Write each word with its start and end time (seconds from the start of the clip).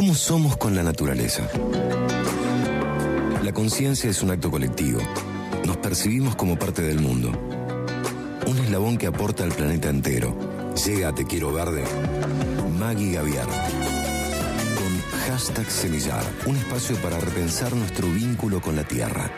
¿Cómo 0.00 0.14
somos 0.14 0.56
con 0.56 0.74
la 0.74 0.82
naturaleza? 0.82 1.46
La 3.44 3.52
conciencia 3.52 4.08
es 4.08 4.22
un 4.22 4.30
acto 4.30 4.50
colectivo. 4.50 4.98
Nos 5.66 5.76
percibimos 5.76 6.36
como 6.36 6.58
parte 6.58 6.80
del 6.80 7.00
mundo. 7.00 7.30
Un 8.46 8.58
eslabón 8.60 8.96
que 8.96 9.08
aporta 9.08 9.44
al 9.44 9.52
planeta 9.52 9.90
entero. 9.90 10.34
Llega 10.86 11.08
a 11.10 11.14
Te 11.14 11.26
Quiero 11.26 11.52
Verde. 11.52 11.84
Maggie 12.78 13.12
Gaviar. 13.12 13.44
Con 13.44 15.20
hashtag 15.28 15.70
Semillar. 15.70 16.24
Un 16.46 16.56
espacio 16.56 16.96
para 17.02 17.20
repensar 17.20 17.76
nuestro 17.76 18.08
vínculo 18.08 18.62
con 18.62 18.76
la 18.76 18.84
tierra. 18.84 19.30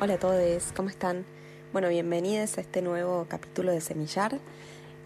Hola 0.00 0.14
a 0.14 0.18
todos, 0.18 0.64
¿cómo 0.74 0.88
están? 0.88 1.24
Bueno, 1.72 1.90
bienvenidos 1.90 2.58
a 2.58 2.62
este 2.62 2.82
nuevo 2.82 3.24
capítulo 3.28 3.70
de 3.70 3.80
Semillar. 3.80 4.40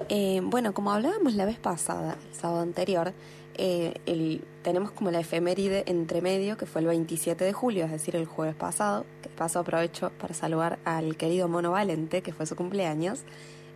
Eh, 0.09 0.41
bueno, 0.43 0.75
como 0.75 0.93
hablábamos 0.93 1.35
la 1.35 1.45
vez 1.45 1.59
pasada, 1.59 2.17
el 2.29 2.35
sábado 2.35 2.61
anterior, 2.61 3.13
eh, 3.55 4.41
tenemos 4.63 4.93
como 4.93 5.11
la 5.11 5.21
efeméride 5.21 5.85
entre 5.87 6.23
medio, 6.23 6.57
que 6.57 6.67
fue 6.67 6.81
el 6.81 6.87
27 6.87 7.45
de 7.45 7.53
julio, 7.53 7.85
es 7.85 7.91
decir, 7.91 8.17
el 8.17 8.27
jueves 8.27 8.55
pasado, 8.55 9.05
que 9.23 9.29
paso 9.29 9.59
aprovecho 9.59 10.11
para 10.21 10.35
saludar 10.35 10.79
al 10.85 11.17
querido 11.17 11.49
Mono 11.49 11.73
Valente, 11.73 12.23
que 12.23 12.33
fue 12.33 12.47
su 12.47 12.57
cumpleaños. 12.57 13.21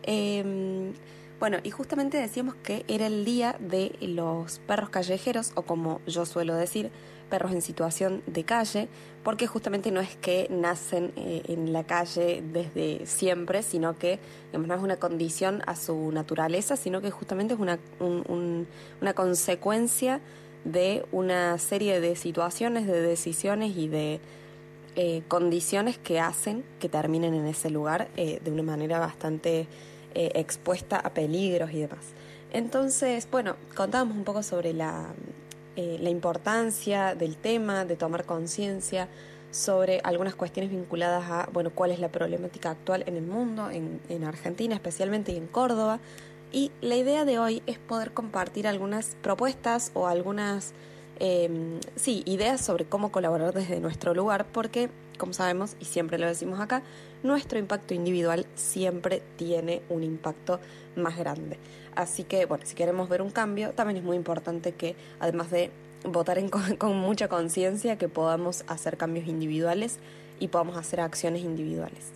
Em, 0.02 0.92
bueno, 1.38 1.58
y 1.62 1.70
justamente 1.70 2.18
decíamos 2.18 2.54
que 2.56 2.84
era 2.88 3.06
el 3.06 3.24
día 3.24 3.56
de 3.60 3.96
los 4.00 4.58
perros 4.60 4.90
callejeros, 4.90 5.52
o 5.54 5.62
como 5.62 6.00
yo 6.06 6.24
suelo 6.24 6.54
decir, 6.54 6.90
perros 7.28 7.52
en 7.52 7.60
situación 7.60 8.22
de 8.26 8.44
calle, 8.44 8.88
porque 9.22 9.46
justamente 9.46 9.90
no 9.90 10.00
es 10.00 10.16
que 10.16 10.46
nacen 10.50 11.12
eh, 11.16 11.42
en 11.48 11.72
la 11.72 11.84
calle 11.84 12.42
desde 12.52 13.04
siempre, 13.06 13.62
sino 13.62 13.98
que 13.98 14.18
no 14.52 14.74
es 14.74 14.80
una 14.80 14.96
condición 14.96 15.62
a 15.66 15.76
su 15.76 16.12
naturaleza, 16.12 16.76
sino 16.76 17.00
que 17.00 17.10
justamente 17.10 17.54
es 17.54 17.60
una, 17.60 17.78
una 18.00 19.14
consecuencia 19.14 20.20
de 20.64 21.04
una 21.12 21.58
serie 21.58 22.00
de 22.00 22.16
situaciones, 22.16 22.86
de 22.86 23.00
decisiones 23.00 23.76
y 23.76 23.88
de 23.88 24.20
eh, 24.96 25.22
condiciones 25.28 25.98
que 25.98 26.20
hacen 26.20 26.64
que 26.80 26.88
terminen 26.88 27.34
en 27.34 27.46
ese 27.46 27.70
lugar 27.70 28.08
eh, 28.16 28.40
de 28.42 28.50
una 28.50 28.62
manera 28.62 28.98
bastante 28.98 29.68
expuesta 30.34 30.98
a 30.98 31.10
peligros 31.10 31.70
y 31.72 31.80
demás. 31.80 32.04
Entonces, 32.52 33.28
bueno, 33.30 33.56
contábamos 33.74 34.16
un 34.16 34.24
poco 34.24 34.42
sobre 34.42 34.72
la, 34.72 35.08
eh, 35.76 35.98
la 36.00 36.10
importancia 36.10 37.14
del 37.14 37.36
tema, 37.36 37.84
de 37.84 37.96
tomar 37.96 38.24
conciencia 38.24 39.08
sobre 39.50 40.00
algunas 40.04 40.34
cuestiones 40.34 40.70
vinculadas 40.70 41.24
a, 41.30 41.48
bueno, 41.52 41.70
cuál 41.70 41.90
es 41.90 42.00
la 42.00 42.08
problemática 42.08 42.70
actual 42.70 43.04
en 43.06 43.16
el 43.16 43.26
mundo, 43.26 43.70
en, 43.70 44.00
en 44.08 44.24
Argentina 44.24 44.74
especialmente 44.74 45.32
y 45.32 45.36
en 45.36 45.46
Córdoba. 45.46 46.00
Y 46.52 46.70
la 46.80 46.96
idea 46.96 47.24
de 47.24 47.38
hoy 47.38 47.62
es 47.66 47.78
poder 47.78 48.12
compartir 48.12 48.66
algunas 48.66 49.16
propuestas 49.22 49.90
o 49.94 50.06
algunas, 50.06 50.72
eh, 51.18 51.78
sí, 51.96 52.22
ideas 52.24 52.60
sobre 52.60 52.84
cómo 52.84 53.10
colaborar 53.10 53.52
desde 53.52 53.80
nuestro 53.80 54.14
lugar, 54.14 54.46
porque, 54.52 54.88
como 55.16 55.32
sabemos, 55.32 55.76
y 55.80 55.84
siempre 55.84 56.18
lo 56.18 56.26
decimos 56.26 56.60
acá, 56.60 56.82
nuestro 57.22 57.58
impacto 57.58 57.94
individual 57.94 58.46
siempre 58.54 59.22
tiene 59.36 59.82
un 59.88 60.02
impacto 60.02 60.60
más 60.96 61.16
grande. 61.16 61.58
Así 61.94 62.24
que, 62.24 62.46
bueno, 62.46 62.64
si 62.66 62.74
queremos 62.74 63.08
ver 63.08 63.22
un 63.22 63.30
cambio, 63.30 63.72
también 63.72 63.98
es 63.98 64.04
muy 64.04 64.16
importante 64.16 64.72
que, 64.72 64.96
además 65.18 65.50
de 65.50 65.70
votar 66.04 66.38
con, 66.78 66.96
mucha 66.96 67.28
conciencia, 67.28 67.96
que 67.96 68.08
podamos 68.08 68.64
hacer 68.68 68.96
cambios 68.96 69.26
individuales 69.26 69.98
y 70.38 70.48
podamos 70.48 70.76
hacer 70.76 71.00
acciones 71.00 71.42
individuales. 71.42 72.12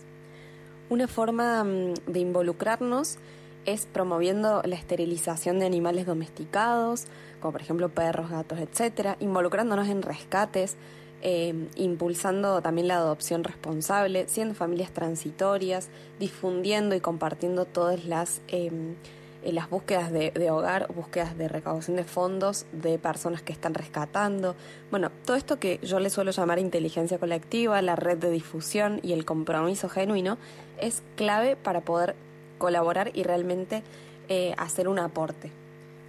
Una 0.89 1.07
forma 1.07 1.63
mm, 1.63 1.93
de 2.07 2.19
involucrarnos 2.19 3.17
es 3.65 3.85
promoviendo 3.85 4.61
la 4.65 4.75
esterilización 4.75 5.59
de 5.59 5.65
animales 5.65 6.05
domesticados, 6.05 7.05
como 7.39 7.51
por 7.51 7.61
ejemplo 7.61 7.89
perros, 7.89 8.29
gatos, 8.29 8.59
etcétera, 8.59 9.17
involucrándonos 9.19 9.87
en 9.87 10.01
rescates, 10.01 10.77
eh, 11.21 11.53
impulsando 11.75 12.61
también 12.61 12.87
la 12.87 12.97
adopción 12.97 13.43
responsable, 13.43 14.27
siendo 14.27 14.55
familias 14.55 14.91
transitorias, 14.91 15.89
difundiendo 16.19 16.95
y 16.95 16.99
compartiendo 16.99 17.65
todas 17.65 18.05
las 18.05 18.41
em, 18.47 18.95
las 19.43 19.69
búsquedas 19.69 20.11
de, 20.11 20.51
hogar, 20.51 20.93
búsquedas 20.93 21.35
de 21.35 21.47
recaudación 21.47 21.97
de 21.97 22.03
fondos 22.03 22.65
de 22.71 22.99
personas 22.99 23.41
que 23.41 23.51
están 23.51 23.73
rescatando. 23.73 24.55
Bueno, 24.91 25.11
todo 25.25 25.35
esto 25.35 25.57
que 25.57 25.79
yo 25.81 25.99
le 25.99 26.11
suelo 26.11 26.31
llamar 26.31 26.59
inteligencia 26.59 27.17
colectiva, 27.17 27.81
la 27.81 27.95
red 27.95 28.19
de 28.19 28.29
difusión 28.29 28.99
y 29.01 29.13
el 29.13 29.25
compromiso 29.25 29.89
genuino 29.89 30.37
es 30.79 31.01
clave 31.15 31.55
para 31.55 31.81
poder 31.81 32.15
colaborar 32.59 33.11
y 33.15 33.23
realmente 33.23 33.81
eh, 34.29 34.53
hacer 34.57 34.87
un 34.87 34.99
aporte. 34.99 35.51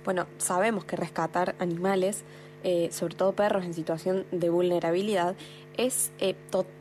Bueno, 0.05 0.27
sabemos 0.37 0.85
que 0.85 0.97
rescatar 0.97 1.55
animales 1.59 2.25
eh, 2.65 2.89
sobre 2.93 3.15
todo 3.15 3.33
perros 3.33 3.65
en 3.65 3.75
situación 3.75 4.25
de 4.31 4.51
vulnerabilidad, 4.51 5.35
es 5.77 6.13
eh, 6.19 6.35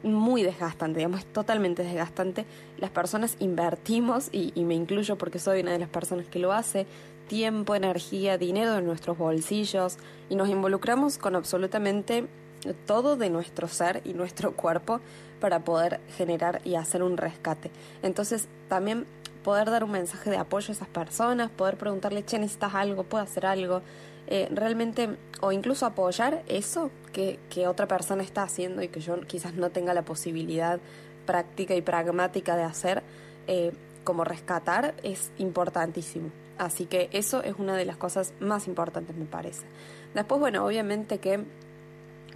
muy 0.04 0.44
desgastante, 0.44 1.00
digamos, 1.00 1.22
es 1.22 1.26
totalmente 1.28 1.84
desgastante. 1.84 2.46
Las 2.78 2.92
personas 2.92 3.36
invertimos, 3.40 4.30
y, 4.32 4.52
me 4.64 4.76
incluyo 4.76 5.18
porque 5.18 5.40
soy 5.40 5.62
una 5.62 5.72
de 5.72 5.80
las 5.80 5.90
personas 5.90 6.28
que 6.28 6.40
lo 6.40 6.52
hace, 6.52 6.86
tiempo, 7.28 7.76
energía, 7.76 8.38
dinero 8.38 8.78
en 8.78 8.86
nuestros 8.86 9.18
bolsillos 9.18 9.98
y 10.30 10.36
nos 10.36 10.50
involucramos 10.50 11.18
con 11.18 11.36
absolutamente 11.36 12.28
todo 12.86 13.16
de 13.16 13.30
nuestro 13.30 13.68
ser 13.68 14.02
y 14.04 14.14
nuestro 14.14 14.56
cuerpo 14.56 15.00
para 15.40 15.64
poder 15.64 16.00
generar 16.18 16.62
y 16.66 16.76
hacer 16.76 17.02
un 17.04 17.18
rescate. 17.18 17.72
Entonces, 18.04 18.48
también 18.68 19.06
poder 19.44 19.70
dar 19.70 19.84
un 19.84 19.92
mensaje 19.92 20.30
de 20.30 20.38
apoyo 20.38 20.70
a 20.70 20.72
esas 20.74 20.88
personas, 20.88 21.50
poder 21.50 21.78
preguntarle, 21.78 22.24
che, 22.24 22.40
necesitas 22.40 22.76
algo, 22.76 23.04
puedo 23.04 23.24
hacer 23.24 23.46
algo, 23.46 23.82
eh, 24.28 24.48
realmente, 24.52 25.18
o 25.42 25.52
incluso 25.52 25.86
apoyar 25.86 26.44
eso 26.48 26.92
que, 27.12 27.40
que 27.50 27.68
otra 27.68 27.88
persona 27.88 28.24
está 28.24 28.44
haciendo 28.44 28.82
y 28.82 28.88
que 28.88 29.00
yo 29.00 29.20
quizás 29.22 29.56
no 29.56 29.72
tenga 29.72 29.94
la 29.94 30.04
posibilidad 30.04 30.80
práctica 31.26 31.76
y 31.76 31.82
pragmática 31.82 32.56
de 32.56 32.64
hacer, 32.64 33.04
eh, 33.48 33.72
como 34.04 34.24
rescatar, 34.24 34.96
es 35.04 35.32
importantísimo. 35.38 36.32
Así 36.58 36.86
que 36.86 37.10
eso 37.12 37.44
es 37.44 37.56
una 37.58 37.76
de 37.76 37.86
las 37.86 37.98
cosas 37.98 38.34
más 38.40 38.68
importantes, 38.68 39.16
me 39.16 39.26
parece. 39.26 39.66
Después, 40.14 40.40
bueno, 40.40 40.66
obviamente 40.66 41.20
que 41.20 41.44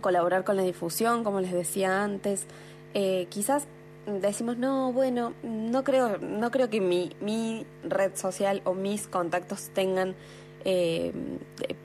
colaborar 0.01 0.43
con 0.43 0.55
la 0.55 0.63
difusión, 0.63 1.23
como 1.23 1.41
les 1.41 1.51
decía 1.51 2.03
antes, 2.03 2.45
eh, 2.93 3.27
quizás 3.29 3.67
decimos, 4.05 4.57
no, 4.57 4.91
bueno, 4.93 5.33
no 5.43 5.83
creo, 5.83 6.17
no 6.17 6.51
creo 6.51 6.69
que 6.69 6.81
mi, 6.81 7.15
mi 7.21 7.65
red 7.83 8.15
social 8.15 8.61
o 8.63 8.73
mis 8.73 9.07
contactos 9.07 9.69
tengan 9.73 10.15
eh, 10.67 11.13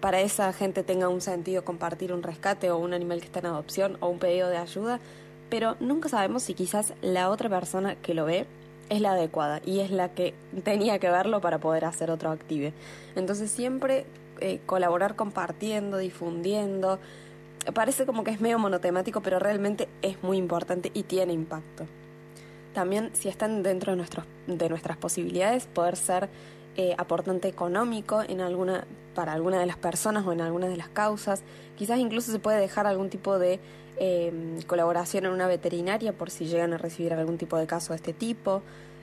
para 0.00 0.20
esa 0.20 0.52
gente 0.54 0.82
tenga 0.82 1.08
un 1.08 1.20
sentido 1.20 1.64
compartir 1.64 2.14
un 2.14 2.22
rescate 2.22 2.70
o 2.70 2.78
un 2.78 2.94
animal 2.94 3.20
que 3.20 3.26
está 3.26 3.40
en 3.40 3.46
adopción 3.46 3.98
o 4.00 4.08
un 4.08 4.18
pedido 4.18 4.48
de 4.48 4.56
ayuda, 4.56 5.00
pero 5.50 5.76
nunca 5.80 6.08
sabemos 6.08 6.44
si 6.44 6.54
quizás 6.54 6.94
la 7.02 7.28
otra 7.28 7.50
persona 7.50 7.96
que 7.96 8.14
lo 8.14 8.24
ve 8.24 8.46
es 8.88 9.02
la 9.02 9.12
adecuada 9.12 9.60
y 9.66 9.80
es 9.80 9.90
la 9.90 10.08
que 10.08 10.34
tenía 10.64 10.98
que 10.98 11.10
verlo 11.10 11.40
para 11.40 11.58
poder 11.58 11.84
hacer 11.84 12.10
otro 12.10 12.30
active. 12.30 12.72
Entonces 13.16 13.50
siempre 13.50 14.06
eh, 14.40 14.60
colaborar 14.64 15.14
compartiendo, 15.14 15.98
difundiendo, 15.98 16.98
parece 17.74 18.06
como 18.06 18.24
que 18.24 18.30
es 18.30 18.40
medio 18.40 18.58
monotemático, 18.58 19.20
pero 19.20 19.38
realmente 19.38 19.88
es 20.00 20.22
muy 20.22 20.38
importante 20.38 20.90
y 20.94 21.02
tiene 21.02 21.34
impacto. 21.34 21.84
También 22.74 23.10
si 23.14 23.28
están 23.28 23.62
dentro 23.62 23.92
de, 23.92 23.96
nuestros, 23.96 24.26
de 24.46 24.68
nuestras 24.68 24.96
posibilidades, 24.96 25.66
poder 25.66 25.96
ser 25.96 26.28
eh, 26.76 26.94
aportante 26.96 27.48
económico 27.48 28.22
en 28.22 28.40
alguna, 28.40 28.86
para 29.14 29.32
alguna 29.32 29.58
de 29.58 29.66
las 29.66 29.76
personas 29.76 30.24
o 30.26 30.32
en 30.32 30.40
alguna 30.40 30.68
de 30.68 30.76
las 30.76 30.88
causas. 30.88 31.42
Quizás 31.76 31.98
incluso 31.98 32.30
se 32.30 32.38
puede 32.38 32.60
dejar 32.60 32.86
algún 32.86 33.10
tipo 33.10 33.38
de 33.38 33.58
em, 33.96 34.62
colaboración 34.62 35.26
en 35.26 35.32
una 35.32 35.48
veterinaria 35.48 36.12
por 36.12 36.30
si 36.30 36.46
llegan 36.46 36.72
a 36.72 36.78
recibir 36.78 37.12
algún 37.12 37.38
tipo 37.38 37.56
de 37.58 37.66
caso 37.66 37.92
de 37.92 37.96
este 37.96 38.12
tipo. 38.12 38.62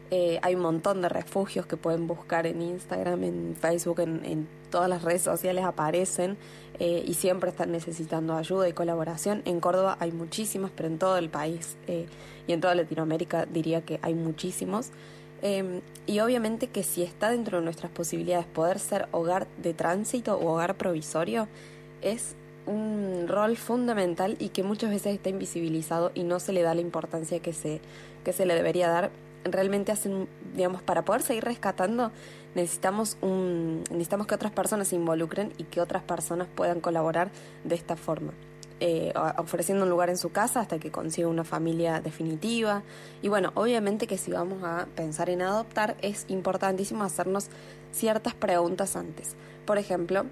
Eh, 0.09 0.39
hay 0.41 0.55
un 0.55 0.61
montón 0.61 1.01
de 1.01 1.09
refugios 1.09 1.65
que 1.65 1.75
pueden 1.75 2.07
buscar 2.07 2.47
en 2.47 2.61
Instagram, 2.61 3.23
en 3.23 3.55
Facebook, 3.59 3.99
en, 3.99 4.47
todas 4.69 4.89
las 4.89 5.01
redes 5.01 5.21
sociales 5.21 5.63
aparecen 5.63 6.37
eh, 6.77 7.01
y 7.05 7.13
siempre 7.13 7.49
están 7.49 7.71
necesitando 7.71 8.35
ayuda 8.35 8.67
y 8.67 8.73
colaboración. 8.73 9.41
En 9.45 9.61
Córdoba 9.61 9.95
hay 9.99 10.11
muchísimos, 10.11 10.71
pero 10.75 10.89
en 10.89 10.99
todo 10.99 11.17
el 11.17 11.29
país 11.29 11.77
y 12.47 12.51
en 12.51 12.59
toda 12.59 12.75
Latinoamérica 12.75 13.45
diría 13.45 13.85
que 13.85 13.99
hay 14.01 14.13
muchísimos. 14.13 14.91
Y 16.05 16.19
obviamente 16.19 16.67
que 16.67 16.83
si 16.83 17.01
está 17.03 17.29
dentro 17.29 17.59
de 17.59 17.63
nuestras 17.63 17.91
posibilidades 17.91 18.45
poder 18.45 18.79
ser 18.79 19.07
hogar 19.11 19.47
de 19.57 19.73
tránsito 19.73 20.37
o 20.37 20.53
hogar 20.53 20.75
provisorio, 20.75 21.47
es 22.01 22.35
un 22.67 23.25
rol 23.27 23.57
fundamental 23.57 24.35
y 24.39 24.49
que 24.49 24.61
muchas 24.61 24.89
veces 24.89 25.15
está 25.15 25.29
invisibilizado 25.29 26.11
y 26.13 26.23
no 26.23 26.39
se 26.39 26.53
le 26.53 26.61
da 26.61 26.75
la 26.75 26.81
importancia 26.81 27.39
que 27.39 27.53
se, 27.53 27.81
que 28.23 28.33
se 28.33 28.45
le 28.45 28.53
debería 28.53 28.89
dar. 28.89 29.09
Realmente 29.43 29.91
hacen, 29.91 30.27
digamos, 30.53 30.81
para 30.81 31.05
poder 31.05 31.21
seguir 31.21 31.43
rescatando 31.43 32.11
necesitamos 32.57 33.17
un, 33.21 33.83
necesitamos 33.91 34.27
que 34.27 34.35
otras 34.35 34.51
personas 34.51 34.87
se 34.87 34.95
involucren 34.95 35.53
y 35.57 35.63
que 35.65 35.79
otras 35.79 36.03
personas 36.03 36.47
puedan 36.53 36.81
colaborar 36.81 37.29
de 37.63 37.75
esta 37.75 37.95
forma. 37.95 38.33
Eh, 38.79 39.11
ofreciendo 39.37 39.85
un 39.85 39.89
lugar 39.89 40.09
en 40.09 40.17
su 40.17 40.29
casa 40.29 40.59
hasta 40.59 40.77
que 40.77 40.91
consiga 40.91 41.27
una 41.27 41.43
familia 41.43 41.99
definitiva. 41.99 42.83
Y 43.21 43.27
bueno, 43.27 43.51
obviamente 43.55 44.05
que 44.05 44.17
si 44.17 44.31
vamos 44.31 44.63
a 44.63 44.87
pensar 44.95 45.29
en 45.29 45.41
adoptar 45.41 45.97
es 46.01 46.25
importantísimo 46.27 47.03
hacernos 47.03 47.47
ciertas 47.91 48.35
preguntas 48.35 48.95
antes. 48.95 49.35
Por 49.65 49.77
ejemplo, 49.77 50.25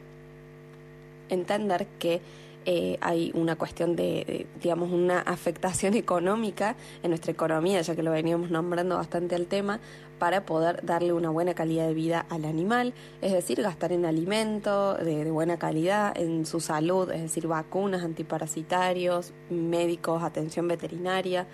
entender 1.30 1.88
que 2.00 2.22
eh, 2.66 2.98
hay 3.02 3.32
una 3.36 3.56
cuestión 3.56 3.96
de, 3.96 4.48
digamos, 4.62 4.92
una 4.92 5.20
afectación 5.20 5.94
económica 5.96 6.76
en 7.04 7.12
nuestra 7.12 7.32
economía, 7.32 7.82
ya 7.82 7.96
que 7.96 8.04
lo 8.04 8.12
veníamos 8.12 8.50
nombrando 8.50 8.98
bastante 8.98 9.36
al 9.36 9.48
tema, 9.48 9.80
para 10.20 10.46
poder 10.46 10.86
darle 10.86 11.12
una 11.12 11.30
buena 11.30 11.54
calidad 11.54 11.88
de 11.88 11.94
vida 11.94 12.26
al 12.30 12.46
animal, 12.46 12.94
es 13.22 13.34
decir, 13.34 13.62
gastar 13.62 13.92
en 13.92 14.06
alimento 14.06 14.96
de, 14.96 15.30
buena 15.30 15.60
calidad, 15.60 16.18
en 16.18 16.46
su 16.46 16.62
salud, 16.62 17.12
es 17.12 17.22
decir, 17.22 17.48
vacunas, 17.48 18.04
antiparasitarios, 18.04 19.34
médicos, 19.50 20.24
atención 20.24 20.68
veterinaria, 20.68 21.48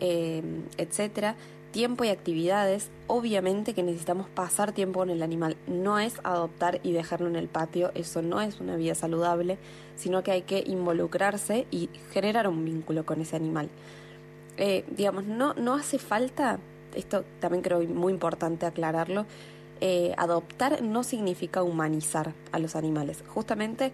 eh, 0.00 0.42
etcétera 0.78 1.36
tiempo 1.70 2.04
y 2.04 2.08
actividades, 2.08 2.90
obviamente 3.06 3.74
que 3.74 3.82
necesitamos 3.82 4.28
pasar 4.28 4.72
tiempo 4.72 5.00
con 5.00 5.10
el 5.10 5.22
animal. 5.22 5.56
No 5.66 5.98
es 5.98 6.14
adoptar 6.24 6.80
y 6.82 6.92
dejarlo 6.92 7.28
en 7.28 7.36
el 7.36 7.48
patio, 7.48 7.90
eso 7.94 8.22
no 8.22 8.40
es 8.40 8.60
una 8.60 8.76
vida 8.76 8.94
saludable, 8.94 9.58
sino 9.96 10.22
que 10.22 10.30
hay 10.30 10.42
que 10.42 10.62
involucrarse 10.66 11.66
y 11.70 11.90
generar 12.12 12.48
un 12.48 12.64
vínculo 12.64 13.04
con 13.04 13.20
ese 13.20 13.36
animal. 13.36 13.68
Eh, 14.56 14.84
digamos, 14.96 15.24
no, 15.24 15.54
no 15.54 15.74
hace 15.74 15.98
falta, 15.98 16.58
esto 16.94 17.24
también 17.40 17.62
creo 17.62 17.80
muy 17.82 18.12
importante 18.12 18.66
aclararlo, 18.66 19.26
eh, 19.80 20.14
adoptar 20.16 20.82
no 20.82 21.04
significa 21.04 21.62
humanizar 21.62 22.34
a 22.50 22.58
los 22.58 22.74
animales. 22.74 23.22
Justamente 23.28 23.92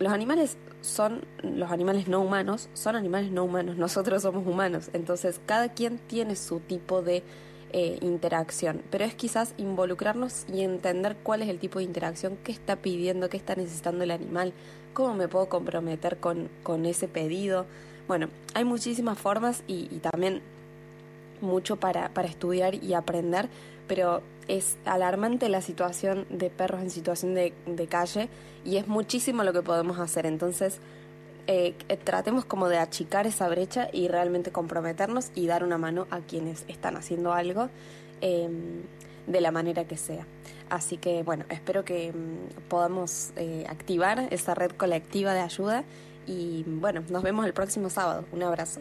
los 0.00 0.12
animales 0.12 0.56
son, 0.82 1.24
los 1.42 1.70
animales 1.70 2.08
no 2.08 2.20
humanos, 2.20 2.68
son 2.74 2.96
animales 2.96 3.30
no 3.30 3.44
humanos, 3.44 3.76
nosotros 3.78 4.22
somos 4.22 4.46
humanos, 4.46 4.90
entonces 4.92 5.40
cada 5.46 5.70
quien 5.70 5.98
tiene 5.98 6.36
su 6.36 6.60
tipo 6.60 7.00
de 7.00 7.22
eh, 7.72 7.98
interacción, 8.02 8.82
pero 8.90 9.04
es 9.04 9.14
quizás 9.14 9.54
involucrarnos 9.56 10.44
y 10.52 10.60
entender 10.60 11.16
cuál 11.22 11.40
es 11.40 11.48
el 11.48 11.58
tipo 11.58 11.78
de 11.78 11.86
interacción, 11.86 12.36
qué 12.44 12.52
está 12.52 12.76
pidiendo, 12.76 13.30
qué 13.30 13.38
está 13.38 13.54
necesitando 13.54 14.04
el 14.04 14.10
animal, 14.10 14.52
cómo 14.92 15.14
me 15.14 15.28
puedo 15.28 15.48
comprometer 15.48 16.18
con, 16.18 16.50
con 16.62 16.84
ese 16.84 17.08
pedido. 17.08 17.64
Bueno, 18.08 18.28
hay 18.52 18.64
muchísimas 18.64 19.18
formas 19.18 19.64
y, 19.66 19.88
y 19.90 20.00
también 20.00 20.42
mucho 21.40 21.76
para, 21.76 22.10
para 22.10 22.28
estudiar 22.28 22.74
y 22.74 22.92
aprender, 22.92 23.48
pero 23.88 24.22
es 24.48 24.76
alarmante 24.84 25.48
la 25.48 25.60
situación 25.60 26.26
de 26.30 26.50
perros 26.50 26.82
en 26.82 26.90
situación 26.90 27.34
de, 27.34 27.86
calle 27.88 28.28
y 28.64 28.76
es 28.76 28.86
muchísimo 28.86 29.44
lo 29.44 29.52
que 29.52 29.62
podemos 29.62 29.98
hacer. 29.98 30.26
Entonces, 30.26 30.78
eh, 31.46 31.74
tratemos 32.04 32.44
como 32.44 32.68
de 32.68 32.78
achicar 32.78 33.26
esa 33.26 33.48
brecha 33.48 33.88
y 33.92 34.08
realmente 34.08 34.52
comprometernos 34.52 35.30
y 35.34 35.46
dar 35.46 35.64
una 35.64 35.78
mano 35.78 36.06
a 36.10 36.20
quienes 36.20 36.64
están 36.68 36.96
haciendo 36.96 37.32
algo 37.32 37.68
em, 38.20 38.82
de 39.26 39.40
la 39.40 39.50
manera 39.50 39.84
que 39.84 39.96
sea. 39.96 40.26
Así 40.70 40.96
que 40.96 41.22
bueno, 41.22 41.44
espero 41.48 41.84
que 41.84 42.08
em, 42.08 42.48
podamos 42.68 43.32
eh, 43.36 43.64
activar 43.68 44.28
esa 44.30 44.54
red 44.54 44.70
colectiva 44.70 45.34
de 45.34 45.40
ayuda 45.40 45.84
y 46.26 46.64
bueno, 46.66 47.02
nos 47.08 47.22
vemos 47.22 47.46
el 47.46 47.52
próximo 47.52 47.90
sábado. 47.90 48.24
Un 48.32 48.42
abrazo. 48.42 48.80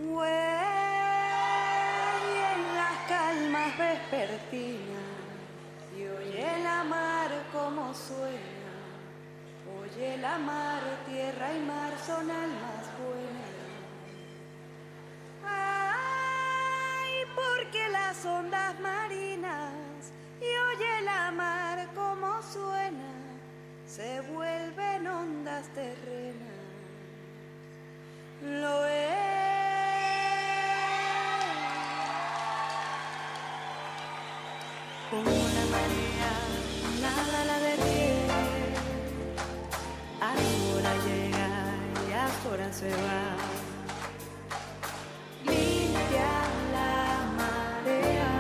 Suena, 7.94 8.72
oye 9.82 10.18
la 10.18 10.38
mar, 10.38 10.82
tierra 11.06 11.54
y 11.54 11.60
mar 11.60 11.94
son 12.06 12.30
almas 12.30 12.86
buenas. 13.00 13.52
Ay, 15.46 17.14
porque 17.36 17.90
las 17.90 18.26
ondas 18.26 18.80
marinas 18.80 20.14
y 20.40 20.46
oye 20.46 21.02
la 21.04 21.32
mar 21.32 21.88
como 21.94 22.42
suena, 22.44 23.14
se 23.88 24.22
vuelven 24.22 25.08
ondas 25.08 25.68
terrenas. 25.70 26.52
Lo 28.42 28.86
es. 28.86 29.31
Como 35.12 35.26
la 35.26 35.66
marea 35.76 36.32
nada 37.02 37.44
la 37.44 37.60
detiene. 37.60 38.72
Ahora 40.22 40.94
llega 41.06 41.50
y 42.08 42.14
ahora 42.14 42.72
se 42.72 42.90
va. 42.92 43.36
Limpia 45.44 46.32
la 46.72 46.94
marea, 47.36 48.32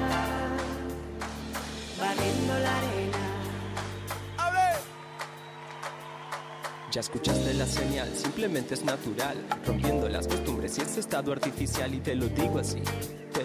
barriendo 1.99 2.53
la 2.59 2.77
arena. 2.77 3.27
Ya 6.89 7.01
escuchaste 7.01 7.53
la 7.53 7.65
señal, 7.65 8.15
simplemente 8.15 8.75
es 8.75 8.85
natural, 8.85 9.45
rompiendo 9.65 10.07
las 10.07 10.25
costumbres 10.25 10.77
y 10.77 10.81
ese 10.83 11.01
estado 11.01 11.33
artificial 11.33 11.93
y 11.93 11.99
te 11.99 12.15
lo 12.15 12.27
digo 12.27 12.59
así 12.59 12.81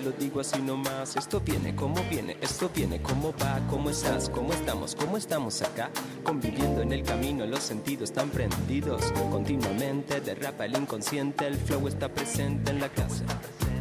lo 0.07 0.13
digo 0.13 0.41
así 0.41 0.61
nomás. 0.63 1.17
Esto 1.17 1.41
viene 1.41 1.75
como 1.75 2.01
viene, 2.05 2.37
esto 2.41 2.71
viene 2.73 3.03
como 3.03 3.33
va. 3.33 3.61
¿Cómo 3.69 3.91
estás? 3.91 4.31
¿Cómo 4.31 4.53
estamos? 4.53 4.95
¿Cómo 4.95 5.17
estamos 5.17 5.63
acá? 5.63 5.91
Conviviendo 6.23 6.81
en 6.81 6.93
el 6.93 7.03
camino, 7.03 7.45
los 7.45 7.61
sentidos 7.61 8.11
están 8.11 8.31
prendidos. 8.31 9.03
Continuamente 9.33 10.21
derrapa 10.21 10.65
el 10.65 10.77
inconsciente, 10.77 11.49
el 11.49 11.57
flow 11.57 11.89
está 11.89 12.09
presente 12.09 12.71
en 12.71 12.81
la 12.81 12.89
casa. 12.89 13.25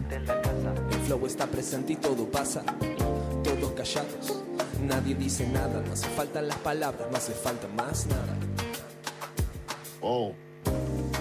El 0.09 0.99
flow 1.01 1.27
está 1.27 1.45
presente 1.45 1.93
y 1.93 1.95
todo 1.97 2.25
pasa, 2.25 2.63
todos 3.43 3.71
callados. 3.73 4.41
Nadie 4.81 5.13
dice 5.13 5.47
nada, 5.47 5.83
no 5.85 5.93
hace 5.93 6.07
falta 6.09 6.41
las 6.41 6.57
palabras, 6.57 7.07
no 7.11 7.17
hace 7.17 7.33
falta 7.33 7.67
más 7.67 8.07
nada. 8.07 8.35
Oh. 10.01 10.33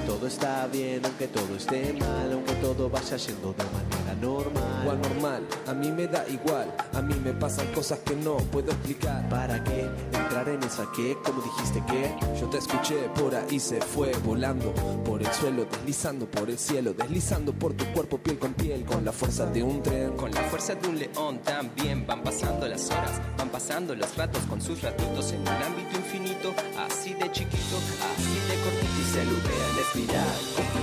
Todo 0.07 0.27
está 0.27 0.67
bien, 0.67 1.01
aunque 1.05 1.29
todo 1.29 1.57
esté 1.57 1.93
mal, 1.95 2.33
aunque 2.33 2.53
todo 2.55 2.89
vaya 2.89 3.17
yendo 3.17 3.53
de 3.53 3.65
manera 3.65 3.94
normal. 4.15 4.87
O 4.87 4.91
anormal, 4.91 5.47
a 5.67 5.75
mí 5.75 5.91
me 5.91 6.07
da 6.07 6.27
igual, 6.29 6.75
a 6.93 7.03
mí 7.03 7.15
me 7.23 7.33
pasan 7.33 7.67
cosas 7.69 7.99
que 8.01 8.15
no 8.17 8.37
puedo 8.37 8.71
explicar. 8.71 9.29
¿Para 9.29 9.63
qué 9.65 9.89
entrar 10.13 10.49
en 10.49 10.63
esa 10.63 10.91
que? 10.93 11.17
como 11.25 11.43
dijiste 11.43 11.83
que? 11.87 12.15
Yo 12.41 12.49
te 12.49 12.59
escuché, 12.59 13.09
por 13.15 13.35
ahí 13.35 13.59
se 13.59 13.81
fue 13.81 14.13
volando 14.25 14.73
por 15.05 15.23
el 15.23 15.33
suelo, 15.33 15.65
deslizando 15.65 16.27
por 16.27 16.49
el 16.51 16.59
cielo, 16.59 16.93
deslizando 16.95 17.53
por 17.53 17.75
tu 17.75 17.85
cuerpo 17.93 18.19
piel 18.19 18.39
con 18.39 18.55
piel, 18.55 18.85
con 18.85 19.05
la 19.05 19.13
fuerza 19.13 19.47
de 19.47 19.63
un 19.63 19.83
tren. 19.83 20.13
Con 20.13 20.33
la 20.33 20.43
fuerza 20.43 20.75
de 20.75 20.89
un 20.89 20.99
león 20.99 21.39
también 21.43 22.07
van 22.07 22.23
pasando 22.23 22.67
las 22.69 22.91
horas, 22.91 23.21
van 23.37 23.49
pasando 23.49 23.95
los 23.95 24.17
ratos 24.17 24.43
con 24.45 24.61
sus 24.61 24.83
ratitos 24.83 25.33
en 25.33 25.41
un 25.43 25.49
ámbito 25.49 25.97
infinito, 25.97 26.55
así 26.79 27.15
de 27.15 27.31
chiquito, 27.31 27.77
así 28.15 28.35
de 28.49 28.57
cortito 28.63 29.01
y 29.01 29.13
se 29.13 29.25
lo 29.25 29.35
en 29.45 29.79
espiral, 29.79 30.74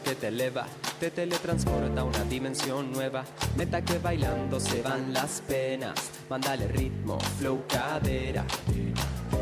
que 0.00 0.14
te 0.14 0.28
eleva, 0.28 0.66
te 1.00 1.10
teletransporta 1.10 2.00
a 2.00 2.04
una 2.04 2.24
dimensión 2.24 2.92
nueva. 2.92 3.24
Neta 3.56 3.82
que 3.82 3.98
bailando 3.98 4.60
se 4.60 4.82
van 4.82 5.12
las 5.12 5.42
penas. 5.46 5.94
Mándale 6.28 6.68
ritmo, 6.68 7.18
flow, 7.38 7.64
cadera. 7.66 8.44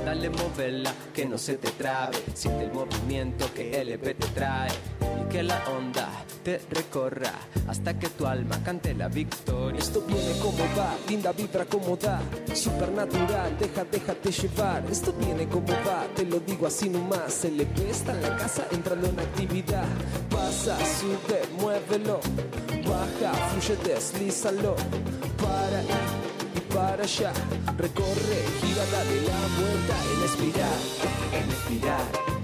Dale 0.05 0.31
moverla, 0.31 0.93
que 1.13 1.27
no 1.27 1.37
se 1.37 1.57
te 1.57 1.71
trabe. 1.73 2.19
Siente 2.35 2.65
el 2.65 2.73
movimiento 2.73 3.53
que 3.53 3.81
LP 3.81 4.15
te 4.15 4.27
trae. 4.29 4.96
Que 5.29 5.43
la 5.43 5.63
onda 5.69 6.09
te 6.45 6.61
recorra 6.71 7.33
hasta 7.69 7.99
que 7.99 8.09
tu 8.11 8.27
alma 8.27 8.63
cante 8.63 8.95
la 8.95 9.09
victoria. 9.09 9.79
Esto 9.79 10.03
viene 10.03 10.39
como 10.41 10.65
va, 10.79 10.95
linda 11.09 11.33
vibra 11.33 11.65
como 11.65 11.97
da, 11.97 12.21
supernatural, 12.55 13.57
deja, 13.59 13.85
déjate 13.85 14.31
llevar. 14.31 14.85
Esto 14.91 15.13
viene 15.13 15.49
como 15.49 15.73
va, 15.87 16.07
te 16.15 16.25
lo 16.25 16.41
digo 16.41 16.67
así 16.67 16.89
nomás. 16.89 17.45
El 17.45 17.61
EP 17.61 17.79
está 17.91 18.13
en 18.13 18.23
la 18.23 18.37
casa 18.37 18.67
entrando 18.71 19.09
en 19.09 19.19
actividad. 19.19 19.85
Pasa, 20.31 20.77
sube, 20.99 21.43
muévelo, 21.61 22.21
baja, 22.89 23.33
fluye, 23.51 23.77
deslízalo. 23.83 24.77
Para 25.43 25.83
ir 25.83 26.37
y 26.57 26.61
para 26.73 27.03
allá, 27.03 27.33
recorre, 27.77 28.39
gira, 28.61 28.85
dale 28.93 29.21
la 29.23 29.41
vuelta 29.59 29.97
en 30.13 30.25
espiral, 30.25 30.81
en 31.33 31.51
espiral, 31.51 32.36